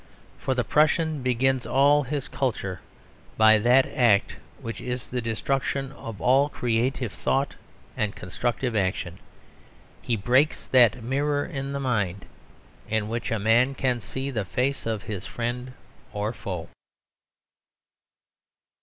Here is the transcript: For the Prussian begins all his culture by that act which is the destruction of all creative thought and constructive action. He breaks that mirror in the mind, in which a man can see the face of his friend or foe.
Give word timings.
For 0.39 0.55
the 0.55 0.63
Prussian 0.63 1.21
begins 1.21 1.67
all 1.67 2.01
his 2.01 2.27
culture 2.27 2.79
by 3.37 3.59
that 3.59 3.85
act 3.85 4.35
which 4.59 4.81
is 4.81 5.07
the 5.11 5.21
destruction 5.21 5.91
of 5.91 6.19
all 6.19 6.49
creative 6.49 7.11
thought 7.13 7.53
and 7.95 8.15
constructive 8.15 8.75
action. 8.75 9.19
He 10.01 10.15
breaks 10.15 10.65
that 10.65 11.03
mirror 11.03 11.45
in 11.45 11.71
the 11.71 11.79
mind, 11.79 12.25
in 12.89 13.09
which 13.09 13.29
a 13.29 13.37
man 13.37 13.75
can 13.75 14.01
see 14.01 14.31
the 14.31 14.43
face 14.43 14.87
of 14.87 15.03
his 15.03 15.27
friend 15.27 15.71
or 16.11 16.33
foe. 16.33 16.67